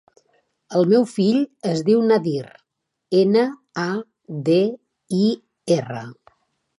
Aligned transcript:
El 0.77 0.87
meu 0.91 1.03
fill 1.09 1.37
es 1.71 1.83
diu 1.89 1.99
Nadir: 2.11 2.41
ena, 3.19 3.43
a, 3.83 3.87
de, 4.49 4.57
i, 5.19 5.23
erra. 5.77 6.03